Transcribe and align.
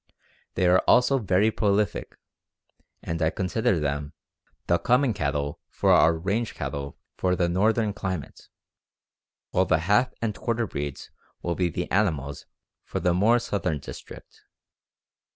They 0.55 0.65
are 0.65 0.83
also 0.87 1.19
very 1.19 1.51
prolific, 1.51 2.17
and 3.03 3.21
I 3.21 3.29
consider 3.29 3.79
them 3.79 4.13
the 4.65 4.79
coming 4.79 5.13
cattle 5.13 5.59
for 5.69 5.91
our 5.91 6.15
range 6.17 6.55
cattle 6.55 6.97
for 7.17 7.35
the 7.35 7.47
Northern 7.47 7.93
climate, 7.93 8.49
while 9.51 9.65
the 9.65 9.77
half 9.81 10.11
and 10.19 10.33
quarter 10.33 10.65
breeds 10.65 11.11
will 11.43 11.53
be 11.53 11.69
the 11.69 11.85
animals 11.91 12.47
for 12.83 12.99
the 12.99 13.13
more 13.13 13.37
Southern 13.37 13.77
district. 13.77 14.41